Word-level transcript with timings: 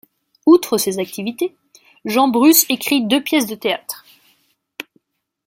Outre 0.47 0.79
ces 0.79 0.97
activités, 0.97 1.55
Jean 2.05 2.27
Bruce 2.27 2.65
écrit 2.69 3.05
deux 3.05 3.21
pièces 3.21 3.45
de 3.45 3.53
théâtre. 3.53 4.03